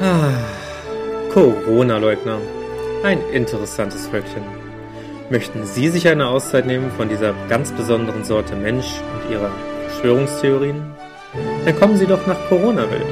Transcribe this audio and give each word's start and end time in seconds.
Ah, 0.00 0.32
Corona-Leugner. 1.32 2.38
Ein 3.04 3.20
interessantes 3.32 4.08
Völkchen. 4.08 4.42
Möchten 5.30 5.64
Sie 5.66 5.88
sich 5.88 6.08
eine 6.08 6.26
Auszeit 6.26 6.66
nehmen 6.66 6.90
von 6.90 7.08
dieser 7.08 7.32
ganz 7.48 7.70
besonderen 7.70 8.24
Sorte 8.24 8.56
Mensch 8.56 8.86
und 9.14 9.32
ihrer 9.32 9.52
Verschwörungstheorien? 9.86 10.82
Dann 11.64 11.78
kommen 11.78 11.96
Sie 11.96 12.06
doch 12.06 12.26
nach 12.26 12.48
Coronaville. 12.48 13.06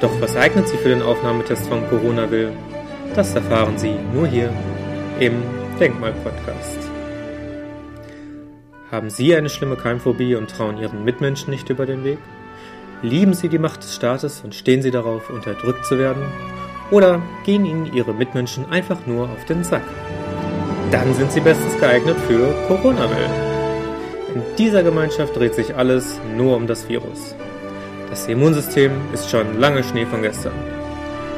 Doch 0.00 0.10
was 0.20 0.36
eignet 0.36 0.68
Sie 0.68 0.78
für 0.78 0.88
den 0.88 1.02
Aufnahmetest 1.02 1.66
von 1.66 1.86
Coronaville? 1.90 2.52
Das 3.14 3.34
erfahren 3.34 3.76
Sie 3.76 3.94
nur 4.14 4.26
hier 4.26 4.50
im 5.20 5.42
Denkmal-Podcast. 5.78 6.78
Haben 8.90 9.10
Sie 9.10 9.34
eine 9.34 9.50
schlimme 9.50 9.76
Keimphobie 9.76 10.34
und 10.34 10.50
trauen 10.50 10.78
Ihren 10.78 11.04
Mitmenschen 11.04 11.50
nicht 11.50 11.68
über 11.68 11.84
den 11.84 12.04
Weg? 12.04 12.18
Lieben 13.02 13.32
Sie 13.32 13.48
die 13.48 13.60
Macht 13.60 13.84
des 13.84 13.94
Staates 13.94 14.40
und 14.42 14.56
stehen 14.56 14.82
Sie 14.82 14.90
darauf, 14.90 15.30
unterdrückt 15.30 15.86
zu 15.86 16.00
werden? 16.00 16.22
Oder 16.90 17.22
gehen 17.44 17.64
Ihnen 17.64 17.94
Ihre 17.94 18.12
Mitmenschen 18.12 18.68
einfach 18.72 19.06
nur 19.06 19.28
auf 19.28 19.44
den 19.44 19.62
Sack? 19.62 19.84
Dann 20.90 21.14
sind 21.14 21.30
Sie 21.30 21.40
bestens 21.40 21.78
geeignet 21.78 22.16
für 22.26 22.52
Corona-Wellen. 22.66 23.48
In 24.34 24.42
dieser 24.56 24.82
Gemeinschaft 24.82 25.36
dreht 25.36 25.54
sich 25.54 25.76
alles 25.76 26.18
nur 26.36 26.56
um 26.56 26.66
das 26.66 26.88
Virus. 26.88 27.36
Das 28.10 28.26
Immunsystem 28.26 28.90
ist 29.12 29.30
schon 29.30 29.60
lange 29.60 29.84
Schnee 29.84 30.06
von 30.06 30.22
gestern. 30.22 30.54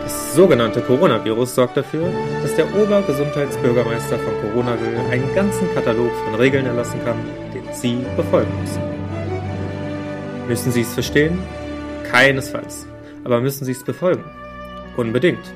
Das 0.02 0.34
sogenannte 0.34 0.80
Coronavirus 0.80 1.56
sorgt 1.56 1.76
dafür, 1.76 2.08
dass 2.42 2.54
der 2.56 2.74
Obergesundheitsbürgermeister 2.74 4.18
von 4.18 4.32
Coronaville 4.40 5.00
einen 5.10 5.34
ganzen 5.34 5.72
Katalog 5.74 6.10
von 6.24 6.36
Regeln 6.36 6.64
erlassen 6.64 7.04
kann, 7.04 7.18
den 7.52 7.64
Sie 7.74 7.98
befolgen 8.16 8.50
müssen. 8.62 9.00
Müssen 10.50 10.72
Sie 10.72 10.80
es 10.80 10.94
verstehen? 10.94 11.38
Keinesfalls. 12.10 12.86
Aber 13.24 13.40
müssen 13.40 13.64
Sie 13.64 13.72
es 13.72 13.84
befolgen? 13.84 14.24
Unbedingt. 14.96 15.52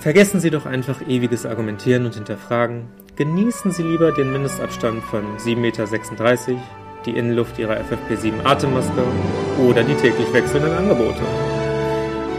Vergessen 0.00 0.40
Sie 0.40 0.50
doch 0.50 0.66
einfach 0.66 1.00
ewiges 1.08 1.46
Argumentieren 1.46 2.04
und 2.06 2.14
Hinterfragen. 2.14 2.88
Genießen 3.16 3.70
Sie 3.70 3.82
lieber 3.82 4.12
den 4.12 4.32
Mindestabstand 4.32 5.02
von 5.04 5.22
7,36 5.38 5.56
Meter, 5.56 6.62
die 7.06 7.16
Innenluft 7.16 7.58
Ihrer 7.58 7.76
FFP7 7.76 8.44
Atemmaske 8.44 9.02
oder 9.58 9.82
die 9.82 9.94
täglich 9.94 10.32
wechselnden 10.32 10.72
Angebote. 10.72 11.22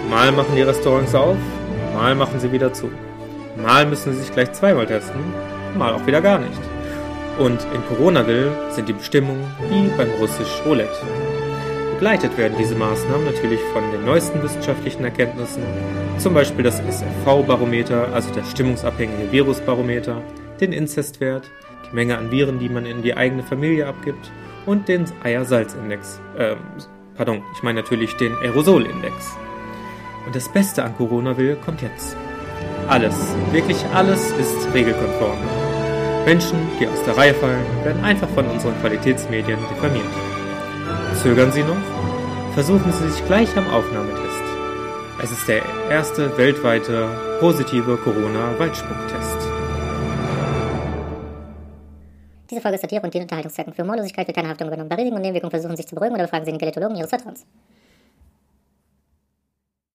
Mal 0.10 0.32
machen 0.32 0.56
die 0.56 0.62
Restaurants 0.62 1.16
auf, 1.16 1.38
mal 1.94 2.16
machen 2.16 2.40
sie 2.40 2.52
wieder 2.52 2.74
zu. 2.74 2.92
Mal 3.62 3.86
müssen 3.86 4.14
sie 4.14 4.20
sich 4.20 4.32
gleich 4.32 4.52
zweimal 4.54 4.86
testen, 4.86 5.22
mal 5.78 5.94
auch 5.94 6.06
wieder 6.06 6.22
gar 6.22 6.40
nicht. 6.40 6.60
Und 7.40 7.60
in 7.74 7.86
Corona-Will 7.88 8.52
sind 8.70 8.88
die 8.88 8.94
Bestimmungen 8.94 9.46
wie 9.70 9.90
beim 9.98 10.10
russisch 10.20 10.62
Roulette. 10.66 11.35
Begleitet 11.96 12.38
werden 12.38 12.58
diese 12.60 12.76
Maßnahmen 12.76 13.24
natürlich 13.24 13.62
von 13.72 13.90
den 13.90 14.04
neuesten 14.04 14.44
wissenschaftlichen 14.44 15.06
Erkenntnissen, 15.06 15.64
zum 16.18 16.34
Beispiel 16.34 16.62
das 16.62 16.82
SFV-Barometer, 16.82 18.14
also 18.14 18.34
das 18.36 18.52
stimmungsabhängige 18.52 19.32
Virusbarometer, 19.32 20.22
den 20.60 20.74
Inzestwert, 20.74 21.50
die 21.90 21.96
Menge 21.96 22.18
an 22.18 22.32
Viren, 22.32 22.60
die 22.60 22.68
man 22.68 22.86
in 22.86 23.02
die 23.02 23.16
eigene 23.16 23.44
Familie 23.44 23.88
abgibt 23.88 24.30
und 24.66 24.90
den 24.90 25.06
Eiersalzindex. 25.24 26.20
Ähm, 26.38 26.58
pardon, 27.16 27.42
ich 27.56 27.64
meine 27.64 27.82
natürlich 27.82 28.14
den 28.18 28.36
Aerosolindex. 28.40 29.38
Und 30.26 30.36
das 30.36 30.52
Beste 30.52 30.84
an 30.84 30.98
Corona 30.98 31.38
will 31.38 31.56
kommt 31.64 31.82
jetzt. 31.82 32.18
Alles, 32.90 33.16
wirklich 33.54 33.78
alles 33.94 34.32
ist 34.32 34.68
regelkonform. 34.74 35.38
Menschen, 36.26 36.58
die 36.78 36.88
aus 36.88 37.02
der 37.04 37.16
Reihe 37.16 37.34
fallen, 37.36 37.64
werden 37.86 38.04
einfach 38.04 38.28
von 38.32 38.46
unseren 38.48 38.78
Qualitätsmedien 38.82 39.60
diffamiert. 39.72 40.04
Zögern 41.22 41.52
Sie 41.52 41.64
noch? 41.64 42.54
Versuchen 42.54 42.92
Sie 42.92 43.10
sich 43.10 43.26
gleich 43.26 43.56
am 43.58 43.68
Aufnahmetest. 43.70 44.44
Es 45.24 45.32
ist 45.32 45.48
der 45.48 45.64
erste 45.90 46.38
weltweite 46.38 47.10
positive 47.40 47.98
Corona-Weitspucktest. 47.98 49.38
Diese 52.50 52.62
Folge 52.62 52.76
ist 52.76 52.82
Satire 52.82 53.02
und 53.02 53.14
dient 53.14 53.24
Unterhaltungszwecken. 53.24 53.74
Für 53.74 53.84
Morlosigkeit 53.84 54.28
wird 54.28 54.38
keine 54.38 54.50
Haftung 54.50 54.68
übernommen. 54.68 54.90
Bei 54.90 54.96
Risiken 54.96 55.16
und 55.16 55.22
Nebenwirkungen 55.22 55.52
versuchen 55.52 55.76
sich 55.76 55.88
zu 55.88 55.96
beruhigen 55.96 56.14
oder 56.14 56.26
befragen 56.26 56.46
Sie 56.46 56.52
den 56.52 56.60
Gelatologen 56.60 56.96
Ihres 56.96 57.10
Vertrauens. 57.10 57.46